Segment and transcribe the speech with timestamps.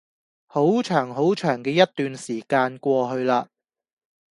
[0.47, 3.45] 好長好長嘅一段時間過去嘞